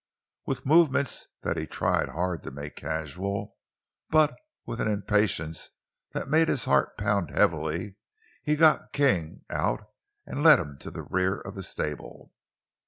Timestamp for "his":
6.47-6.65